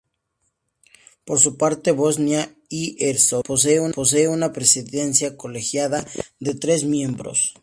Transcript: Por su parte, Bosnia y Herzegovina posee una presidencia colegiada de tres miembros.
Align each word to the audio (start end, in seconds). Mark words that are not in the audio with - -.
Por 1.25 1.37
su 1.39 1.57
parte, 1.57 1.91
Bosnia 1.91 2.55
y 2.69 2.95
Herzegovina 3.05 3.93
posee 3.93 4.29
una 4.29 4.51
presidencia 4.51 5.37
colegiada 5.37 6.07
de 6.39 6.55
tres 6.55 6.85
miembros. 6.85 7.53